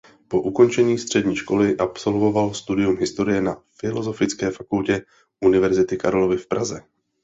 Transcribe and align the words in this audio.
Po 0.27 0.41
ukončení 0.41 0.97
střední 0.97 1.35
školy 1.35 1.77
absolvoval 1.77 2.53
studium 2.53 2.97
historie 2.97 3.41
na 3.41 3.63
Filozofické 3.79 4.51
fakultě 4.51 5.05
Univerzity 5.41 5.97
Karlovy 5.97 6.37
v 6.37 6.47
Praze. 6.47 6.81